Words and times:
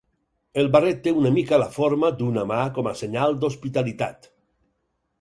El 0.61 0.71
barret 0.75 1.03
té 1.07 1.13
una 1.17 1.33
mica 1.35 1.59
la 1.65 1.69
forma 1.77 2.11
d'una 2.23 2.49
mà 2.55 2.59
com 2.79 2.93
a 2.93 2.97
senyal 3.05 3.39
d'hospitalitat. 3.45 4.31